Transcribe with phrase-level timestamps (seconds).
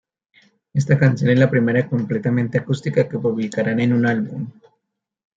[0.73, 4.47] Esta canción es la primera completamente acústica que publicaran en un álbum.